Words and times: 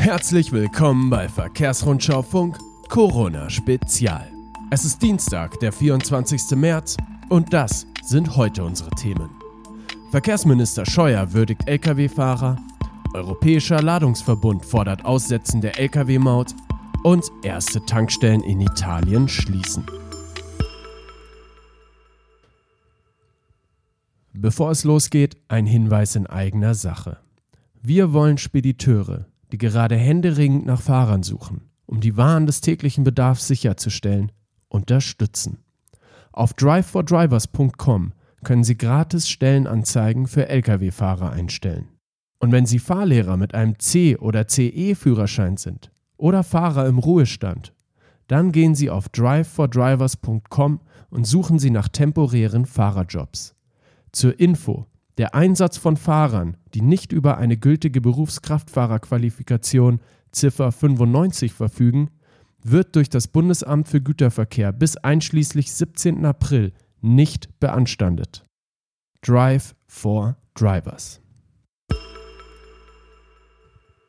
Herzlich 0.00 0.50
willkommen 0.50 1.10
bei 1.10 1.28
Verkehrsrundschau 1.28 2.22
Funk 2.22 2.56
Corona 2.88 3.50
Spezial. 3.50 4.32
Es 4.70 4.86
ist 4.86 5.02
Dienstag, 5.02 5.60
der 5.60 5.72
24. 5.72 6.56
März 6.56 6.96
und 7.28 7.52
das 7.52 7.86
sind 8.02 8.34
heute 8.34 8.64
unsere 8.64 8.88
Themen. 8.92 9.28
Verkehrsminister 10.10 10.86
Scheuer 10.86 11.34
würdigt 11.34 11.68
Lkw-Fahrer, 11.68 12.56
Europäischer 13.12 13.82
Ladungsverbund 13.82 14.64
fordert 14.64 15.04
Aussetzen 15.04 15.60
der 15.60 15.78
Lkw-Maut 15.78 16.54
und 17.04 17.30
erste 17.42 17.84
Tankstellen 17.84 18.40
in 18.40 18.62
Italien 18.62 19.28
schließen. 19.28 19.84
Bevor 24.32 24.70
es 24.70 24.84
losgeht, 24.84 25.36
ein 25.48 25.66
Hinweis 25.66 26.16
in 26.16 26.26
eigener 26.26 26.74
Sache. 26.74 27.18
Wir 27.82 28.14
wollen 28.14 28.38
Spediteure, 28.38 29.26
die 29.52 29.58
gerade 29.58 29.96
händeringend 29.96 30.66
nach 30.66 30.80
Fahrern 30.80 31.22
suchen, 31.22 31.62
um 31.86 32.00
die 32.00 32.16
Waren 32.16 32.46
des 32.46 32.60
täglichen 32.60 33.04
Bedarfs 33.04 33.46
sicherzustellen, 33.46 34.32
unterstützen. 34.68 35.58
Auf 36.32 36.54
drivefordrivers.com 36.54 38.12
können 38.44 38.64
Sie 38.64 38.78
gratis 38.78 39.28
Stellenanzeigen 39.28 40.26
für 40.26 40.48
Lkw-Fahrer 40.48 41.32
einstellen. 41.32 41.88
Und 42.38 42.52
wenn 42.52 42.66
Sie 42.66 42.78
Fahrlehrer 42.78 43.36
mit 43.36 43.54
einem 43.54 43.78
C- 43.78 44.16
oder 44.16 44.48
CE-Führerschein 44.48 45.56
sind 45.56 45.92
oder 46.16 46.42
Fahrer 46.42 46.86
im 46.86 46.98
Ruhestand, 46.98 47.74
dann 48.28 48.52
gehen 48.52 48.74
Sie 48.74 48.88
auf 48.88 49.08
drivefordrivers.com 49.08 50.80
und 51.10 51.26
suchen 51.26 51.58
Sie 51.58 51.70
nach 51.70 51.88
temporären 51.88 52.64
Fahrerjobs. 52.64 53.54
Zur 54.12 54.38
Info, 54.40 54.86
der 55.18 55.34
Einsatz 55.34 55.76
von 55.76 55.96
Fahrern, 55.96 56.56
die 56.74 56.82
nicht 56.82 57.12
über 57.12 57.38
eine 57.38 57.56
gültige 57.56 58.00
Berufskraftfahrerqualifikation 58.00 60.00
Ziffer 60.32 60.72
95 60.72 61.52
verfügen, 61.52 62.10
wird 62.62 62.96
durch 62.96 63.08
das 63.08 63.28
Bundesamt 63.28 63.88
für 63.88 64.00
Güterverkehr 64.00 64.72
bis 64.72 64.96
einschließlich 64.96 65.72
17. 65.72 66.24
April 66.24 66.72
nicht 67.00 67.58
beanstandet. 67.58 68.44
Drive 69.22 69.74
for 69.86 70.36
Drivers. 70.54 71.20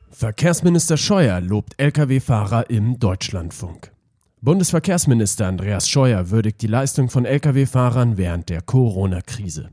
Verkehrsminister 0.09 0.97
Scheuer 0.97 1.41
lobt 1.41 1.73
Lkw-Fahrer 1.77 2.69
im 2.69 2.99
Deutschlandfunk. 2.99 3.91
Bundesverkehrsminister 4.41 5.47
Andreas 5.47 5.89
Scheuer 5.89 6.29
würdigt 6.29 6.61
die 6.61 6.67
Leistung 6.67 7.09
von 7.09 7.25
Lkw-Fahrern 7.25 8.17
während 8.17 8.49
der 8.49 8.61
Corona-Krise. 8.61 9.71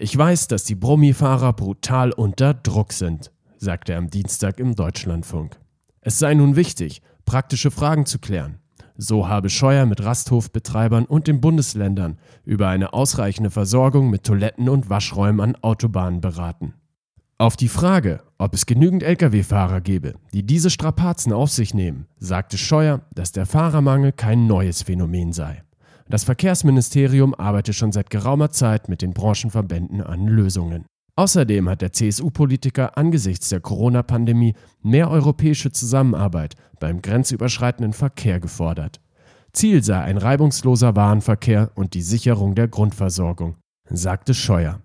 Ich 0.00 0.16
weiß, 0.16 0.46
dass 0.46 0.62
die 0.62 0.76
Brummifahrer 0.76 1.52
brutal 1.52 2.12
unter 2.12 2.54
Druck 2.54 2.92
sind, 2.92 3.32
sagte 3.56 3.94
er 3.94 3.98
am 3.98 4.10
Dienstag 4.10 4.60
im 4.60 4.76
Deutschlandfunk. 4.76 5.58
Es 6.00 6.20
sei 6.20 6.34
nun 6.34 6.54
wichtig, 6.54 7.02
praktische 7.24 7.72
Fragen 7.72 8.06
zu 8.06 8.20
klären. 8.20 8.60
So 8.96 9.26
habe 9.26 9.50
Scheuer 9.50 9.86
mit 9.86 10.04
Rasthofbetreibern 10.04 11.04
und 11.04 11.26
den 11.26 11.40
Bundesländern 11.40 12.16
über 12.44 12.68
eine 12.68 12.92
ausreichende 12.92 13.50
Versorgung 13.50 14.08
mit 14.08 14.22
Toiletten 14.22 14.68
und 14.68 14.88
Waschräumen 14.88 15.40
an 15.40 15.56
Autobahnen 15.62 16.20
beraten. 16.20 16.74
Auf 17.36 17.56
die 17.56 17.66
Frage, 17.66 18.22
ob 18.38 18.54
es 18.54 18.66
genügend 18.66 19.02
Lkw-Fahrer 19.02 19.80
gebe, 19.80 20.14
die 20.32 20.46
diese 20.46 20.70
Strapazen 20.70 21.32
auf 21.32 21.50
sich 21.50 21.74
nehmen, 21.74 22.06
sagte 22.18 22.56
Scheuer, 22.56 23.00
dass 23.16 23.32
der 23.32 23.46
Fahrermangel 23.46 24.12
kein 24.12 24.46
neues 24.46 24.82
Phänomen 24.82 25.32
sei. 25.32 25.64
Das 26.10 26.24
Verkehrsministerium 26.24 27.34
arbeitet 27.34 27.74
schon 27.74 27.92
seit 27.92 28.08
geraumer 28.08 28.50
Zeit 28.50 28.88
mit 28.88 29.02
den 29.02 29.12
Branchenverbänden 29.12 30.00
an 30.00 30.26
Lösungen. 30.26 30.86
Außerdem 31.16 31.68
hat 31.68 31.82
der 31.82 31.92
CSU-Politiker 31.92 32.96
angesichts 32.96 33.48
der 33.50 33.60
Corona-Pandemie 33.60 34.54
mehr 34.82 35.10
europäische 35.10 35.70
Zusammenarbeit 35.72 36.54
beim 36.80 37.02
grenzüberschreitenden 37.02 37.92
Verkehr 37.92 38.40
gefordert. 38.40 39.00
Ziel 39.52 39.82
sei 39.82 40.00
ein 40.00 40.16
reibungsloser 40.16 40.94
Warenverkehr 40.96 41.72
und 41.74 41.94
die 41.94 42.02
Sicherung 42.02 42.54
der 42.54 42.68
Grundversorgung, 42.68 43.56
sagte 43.90 44.32
Scheuer. 44.32 44.80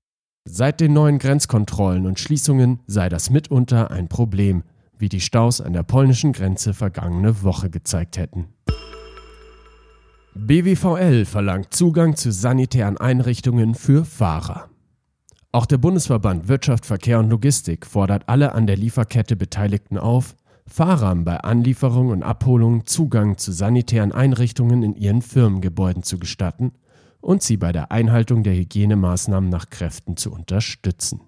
Seit 0.46 0.82
den 0.82 0.92
neuen 0.92 1.20
Grenzkontrollen 1.20 2.06
und 2.06 2.20
Schließungen 2.20 2.80
sei 2.88 3.08
das 3.08 3.30
mitunter 3.30 3.92
ein 3.92 4.10
Problem, 4.10 4.64
wie 4.98 5.10
die 5.10 5.22
Staus 5.22 5.62
an 5.62 5.74
der 5.74 5.84
polnischen 5.84 6.34
Grenze 6.34 6.74
vergangene 6.74 7.44
Woche 7.44 7.70
gezeigt 7.70 8.18
hätten. 8.18 8.53
BWVL 10.36 11.26
verlangt 11.26 11.76
Zugang 11.76 12.16
zu 12.16 12.32
sanitären 12.32 12.98
Einrichtungen 12.98 13.76
für 13.76 14.04
Fahrer. 14.04 14.68
Auch 15.52 15.68
der 15.68 15.78
Bundesverband 15.78 16.48
Wirtschaft, 16.48 16.88
Verkehr 16.88 17.20
und 17.20 17.30
Logistik 17.30 17.86
fordert 17.86 18.28
alle 18.28 18.54
an 18.54 18.66
der 18.66 18.76
Lieferkette 18.76 19.36
Beteiligten 19.36 20.00
auf, 20.00 20.36
Fahrern 20.66 21.24
bei 21.24 21.38
Anlieferung 21.38 22.10
und 22.10 22.24
Abholung 22.24 22.88
Zugang 22.88 23.38
zu 23.38 23.52
sanitären 23.52 24.12
Einrichtungen 24.12 24.82
in 24.82 24.96
ihren 24.96 25.22
Firmengebäuden 25.22 26.02
zu 26.02 26.18
gestatten 26.18 26.72
und 27.22 27.44
sie 27.44 27.58
bei 27.58 27.72
der 27.72 27.92
Einhaltung 27.92 28.42
der 28.42 28.56
Hygienemaßnahmen 28.56 29.52
nach 29.52 29.70
Kräften 29.70 30.18
zu 30.18 30.32
unterstützen. 30.32 31.22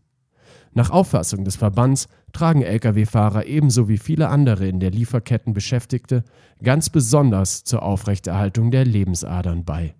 Nach 0.77 0.89
Auffassung 0.89 1.45
des 1.45 1.55
Verbands 1.55 2.09
tragen 2.33 2.61
Lkw-Fahrer 2.61 3.45
ebenso 3.45 3.87
wie 3.87 3.97
viele 3.97 4.27
andere 4.27 4.67
in 4.67 4.81
der 4.81 4.91
Lieferketten 4.91 5.53
Beschäftigte 5.53 6.25
ganz 6.61 6.89
besonders 6.89 7.63
zur 7.63 7.81
Aufrechterhaltung 7.81 8.71
der 8.71 8.83
Lebensadern 8.83 9.63
bei. 9.63 9.95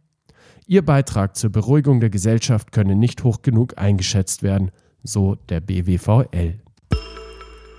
Ihr 0.68 0.86
Beitrag 0.86 1.38
zur 1.38 1.50
Beruhigung 1.50 2.02
der 2.02 2.10
Gesellschaft 2.10 2.74
könne 2.74 2.96
nicht 2.96 3.24
hoch 3.24 3.42
genug 3.42 3.78
eingeschätzt 3.78 4.44
werden, 4.44 4.72
so 5.02 5.36
der 5.36 5.62
BWVL. 5.62 6.60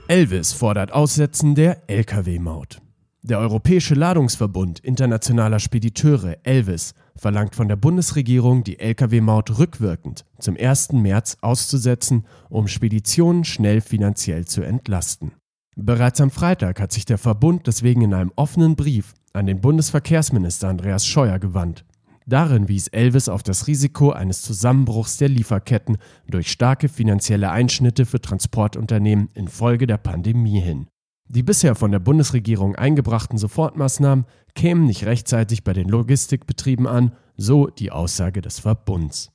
Elvis 0.08 0.54
fordert 0.54 0.90
Aussetzen 0.90 1.54
der 1.54 1.82
Lkw-Maut. 1.88 2.80
Der 3.28 3.40
Europäische 3.40 3.96
Ladungsverbund 3.96 4.78
internationaler 4.78 5.58
Spediteure 5.58 6.36
Elvis 6.44 6.94
verlangt 7.16 7.56
von 7.56 7.66
der 7.66 7.74
Bundesregierung, 7.74 8.62
die 8.62 8.78
Lkw-Maut 8.78 9.58
rückwirkend 9.58 10.24
zum 10.38 10.56
1. 10.56 10.92
März 10.92 11.36
auszusetzen, 11.40 12.24
um 12.50 12.68
Speditionen 12.68 13.42
schnell 13.42 13.80
finanziell 13.80 14.44
zu 14.44 14.62
entlasten. 14.62 15.32
Bereits 15.74 16.20
am 16.20 16.30
Freitag 16.30 16.78
hat 16.78 16.92
sich 16.92 17.04
der 17.04 17.18
Verbund 17.18 17.66
deswegen 17.66 18.02
in 18.02 18.14
einem 18.14 18.30
offenen 18.36 18.76
Brief 18.76 19.12
an 19.32 19.46
den 19.46 19.60
Bundesverkehrsminister 19.60 20.68
Andreas 20.68 21.04
Scheuer 21.04 21.40
gewandt. 21.40 21.84
Darin 22.26 22.68
wies 22.68 22.86
Elvis 22.86 23.28
auf 23.28 23.42
das 23.42 23.66
Risiko 23.66 24.12
eines 24.12 24.40
Zusammenbruchs 24.42 25.16
der 25.16 25.30
Lieferketten 25.30 25.98
durch 26.28 26.52
starke 26.52 26.88
finanzielle 26.88 27.50
Einschnitte 27.50 28.06
für 28.06 28.20
Transportunternehmen 28.20 29.30
infolge 29.34 29.88
der 29.88 29.98
Pandemie 29.98 30.60
hin. 30.60 30.86
Die 31.28 31.42
bisher 31.42 31.74
von 31.74 31.90
der 31.90 31.98
Bundesregierung 31.98 32.76
eingebrachten 32.76 33.38
Sofortmaßnahmen 33.38 34.26
kämen 34.54 34.86
nicht 34.86 35.04
rechtzeitig 35.04 35.64
bei 35.64 35.72
den 35.72 35.88
Logistikbetrieben 35.88 36.86
an, 36.86 37.12
so 37.36 37.66
die 37.66 37.90
Aussage 37.90 38.40
des 38.40 38.60
Verbunds. 38.60 39.30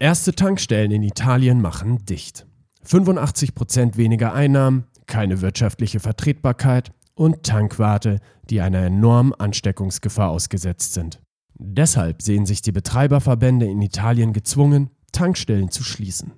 Erste 0.00 0.32
Tankstellen 0.32 0.92
in 0.92 1.02
Italien 1.02 1.60
machen 1.60 2.04
dicht. 2.06 2.46
85% 2.86 3.96
weniger 3.96 4.32
Einnahmen, 4.32 4.84
keine 5.06 5.40
wirtschaftliche 5.40 6.00
Vertretbarkeit 6.00 6.92
und 7.14 7.42
Tankwarte, 7.42 8.20
die 8.48 8.60
einer 8.60 8.78
enormen 8.78 9.34
Ansteckungsgefahr 9.34 10.30
ausgesetzt 10.30 10.94
sind. 10.94 11.20
Deshalb 11.54 12.22
sehen 12.22 12.46
sich 12.46 12.62
die 12.62 12.72
Betreiberverbände 12.72 13.66
in 13.66 13.82
Italien 13.82 14.32
gezwungen, 14.32 14.90
Tankstellen 15.12 15.70
zu 15.70 15.82
schließen. 15.82 16.32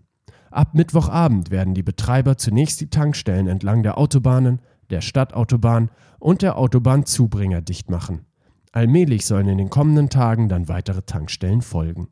Ab 0.50 0.74
Mittwochabend 0.74 1.50
werden 1.50 1.74
die 1.74 1.82
Betreiber 1.84 2.36
zunächst 2.36 2.80
die 2.80 2.90
Tankstellen 2.90 3.46
entlang 3.46 3.84
der 3.84 3.98
Autobahnen, 3.98 4.60
der 4.90 5.00
Stadtautobahn 5.00 5.90
und 6.18 6.42
der 6.42 6.58
Autobahnzubringer 6.58 7.60
dicht 7.60 7.88
machen. 7.88 8.26
Allmählich 8.72 9.26
sollen 9.26 9.48
in 9.48 9.58
den 9.58 9.70
kommenden 9.70 10.10
Tagen 10.10 10.48
dann 10.48 10.68
weitere 10.68 11.02
Tankstellen 11.02 11.62
folgen. 11.62 12.08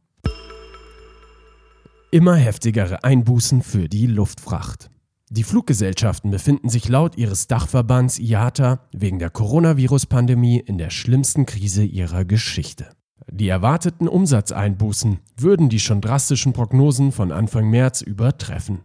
Immer 2.10 2.36
heftigere 2.36 3.04
Einbußen 3.04 3.62
für 3.62 3.88
die 3.88 4.06
Luftfracht. 4.06 4.88
Die 5.30 5.44
Fluggesellschaften 5.44 6.30
befinden 6.30 6.70
sich 6.70 6.88
laut 6.88 7.18
ihres 7.18 7.48
Dachverbands 7.48 8.18
IATA 8.18 8.80
wegen 8.92 9.18
der 9.18 9.30
Coronavirus-Pandemie 9.30 10.58
in 10.58 10.78
der 10.78 10.90
schlimmsten 10.90 11.44
Krise 11.44 11.84
ihrer 11.84 12.24
Geschichte. 12.24 12.88
Die 13.38 13.48
erwarteten 13.48 14.08
Umsatzeinbußen 14.08 15.20
würden 15.36 15.68
die 15.68 15.78
schon 15.78 16.00
drastischen 16.00 16.52
Prognosen 16.52 17.12
von 17.12 17.30
Anfang 17.30 17.70
März 17.70 18.00
übertreffen. 18.00 18.80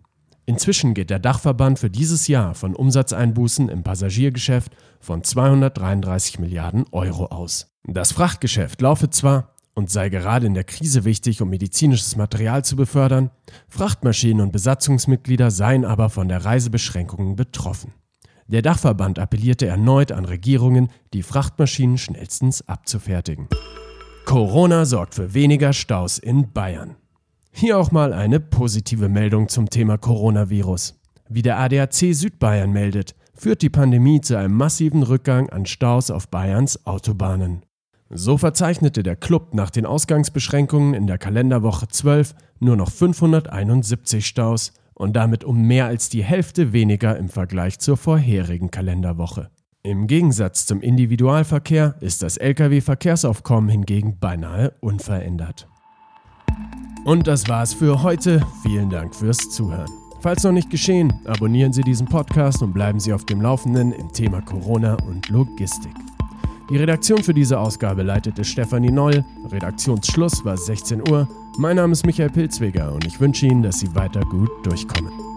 Inzwischen 0.45 0.94
geht 0.94 1.09
der 1.09 1.17
Dachverband 1.17 1.79
für 1.79 1.89
dieses 1.89 2.27
Jahr 2.27 2.53
von 2.53 2.75
Umsatzeinbußen 2.75 3.67
im 3.69 3.81
Passagiergeschäft 3.81 4.71
von 5.00 5.23
233 5.23 6.38
Milliarden 6.38 6.85
Euro 6.91 7.25
aus. 7.25 7.73
Das 7.83 8.11
Frachtgeschäft 8.11 8.79
laufe 8.79 9.09
zwar 9.09 9.55
und 9.73 9.89
sei 9.89 10.09
gerade 10.09 10.45
in 10.45 10.53
der 10.53 10.65
Krise 10.65 11.03
wichtig, 11.03 11.41
um 11.41 11.50
medizinisches 11.50 12.15
Material 12.15 12.63
zu 12.63 12.75
befördern, 12.75 13.31
Frachtmaschinen 13.69 14.41
und 14.41 14.51
Besatzungsmitglieder 14.51 15.50
seien 15.50 15.83
aber 15.83 16.11
von 16.11 16.27
der 16.27 16.45
Reisebeschränkungen 16.45 17.35
betroffen. 17.35 17.91
Der 18.45 18.61
Dachverband 18.61 19.17
appellierte 19.17 19.65
erneut 19.65 20.11
an 20.11 20.25
Regierungen, 20.25 20.89
die 21.11 21.23
Frachtmaschinen 21.23 21.97
schnellstens 21.97 22.67
abzufertigen. 22.67 23.47
Corona 24.25 24.86
sorgt 24.86 25.16
für 25.16 25.34
weniger 25.34 25.74
Staus 25.74 26.18
in 26.18 26.52
Bayern. 26.54 26.96
Hier 27.52 27.78
auch 27.78 27.92
mal 27.92 28.14
eine 28.14 28.40
positive 28.40 29.10
Meldung 29.10 29.50
zum 29.50 29.70
Thema 29.70 29.98
Coronavirus. 29.98 31.00
Wie 31.30 31.42
der 31.42 31.60
ADAC 31.60 32.14
Südbayern 32.14 32.72
meldet, 32.72 33.16
führt 33.36 33.62
die 33.62 33.70
Pandemie 33.70 34.22
zu 34.22 34.38
einem 34.38 34.56
massiven 34.56 35.04
Rückgang 35.04 35.50
an 35.50 35.66
Staus 35.66 36.10
auf 36.10 36.30
Bayerns 36.30 36.86
Autobahnen. 36.88 37.64
So 38.10 38.38
verzeichnete 38.38 39.04
der 39.04 39.16
Club 39.16 39.54
nach 39.54 39.70
den 39.70 39.86
Ausgangsbeschränkungen 39.86 40.94
in 40.94 41.06
der 41.06 41.18
Kalenderwoche 41.18 41.88
12 41.88 42.34
nur 42.60 42.75
noch 42.75 42.92
571 42.92 44.25
Staus 44.25 44.74
und 44.94 45.16
damit 45.16 45.44
um 45.44 45.64
mehr 45.64 45.88
als 45.88 46.10
die 46.10 46.24
Hälfte 46.24 46.74
weniger 46.74 47.18
im 47.18 47.30
Vergleich 47.30 47.80
zur 47.80 47.98
vorherigen 47.98 48.72
Kalenderwoche. 48.72 49.50
Im 49.85 50.07
Gegensatz 50.07 50.65
zum 50.65 50.80
Individualverkehr 50.80 51.95
ist 52.00 52.24
das 52.24 52.38
Lkw-Verkehrsaufkommen 52.38 53.69
hingegen 53.69 54.18
beinahe 54.18 54.71
unverändert. 54.80 55.68
Und 57.03 57.27
das 57.27 57.50
war's 57.50 57.74
für 57.74 58.01
heute. 58.01 58.47
Vielen 58.62 58.89
Dank 58.89 59.13
fürs 59.13 59.50
Zuhören. 59.50 59.91
Falls 60.21 60.45
noch 60.45 60.53
nicht 60.53 60.69
geschehen, 60.69 61.12
abonnieren 61.25 61.74
Sie 61.74 61.81
diesen 61.81 62.07
Podcast 62.07 62.62
und 62.62 62.71
bleiben 62.71 63.01
Sie 63.01 63.12
auf 63.12 63.25
dem 63.25 63.41
Laufenden 63.41 63.91
im 63.91 64.13
Thema 64.13 64.39
Corona 64.39 64.95
und 65.06 65.27
Logistik. 65.27 65.91
Die 66.69 66.77
Redaktion 66.77 67.21
für 67.21 67.33
diese 67.33 67.59
Ausgabe 67.59 68.03
leitete 68.03 68.45
Stefanie 68.45 68.89
Noll. 68.89 69.25
Redaktionsschluss 69.51 70.45
war 70.45 70.56
16 70.56 71.09
Uhr. 71.09 71.27
Mein 71.57 71.75
Name 71.75 71.91
ist 71.91 72.06
Michael 72.06 72.29
Pilzweger 72.29 72.94
und 72.94 73.06
ich 73.06 73.19
wünsche 73.19 73.47
Ihnen, 73.47 73.63
dass 73.63 73.81
Sie 73.81 73.94
weiter 73.94 74.21
gut 74.21 74.50
durchkommen. 74.65 75.32